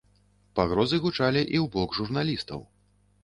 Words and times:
Пагрозы 0.59 0.99
гучалі 1.03 1.43
і 1.43 1.57
ў 1.63 1.71
бок 1.75 1.93
журналістаў. 1.99 2.59